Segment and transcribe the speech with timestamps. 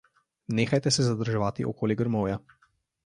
[0.59, 2.41] Nehajte se zadrževati okoli grmovja.